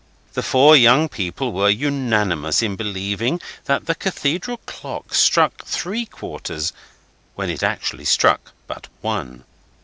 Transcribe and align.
The 0.33 0.41
four 0.41 0.75
young 0.75 1.09
people 1.09 1.51
were 1.53 1.69
unanimous 1.69 2.63
in 2.63 2.75
believing 2.75 3.39
that 3.65 3.85
the 3.85 3.93
Cathedral 3.93 4.57
clock 4.65 5.13
struck 5.13 5.63
three 5.63 6.07
quarters, 6.07 6.73
when 7.35 7.51
it 7.51 7.61
actually 7.61 8.05
struck 8.05 8.51
but 8.65 8.87
one. 9.01 9.43